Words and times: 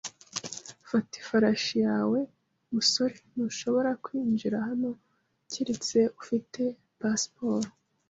Fata 0.89 1.13
ifarashi 1.21 1.75
yawe, 1.87 2.19
musore. 2.73 3.15
Ntushobora 3.33 3.91
kwinjira 4.03 4.57
hano 4.67 4.89
keretse 5.51 5.97
ufite 6.21 6.61
pasiporo. 6.99 7.69